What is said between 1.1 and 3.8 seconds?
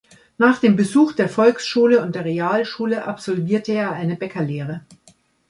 der Volksschule und der Realschule absolvierte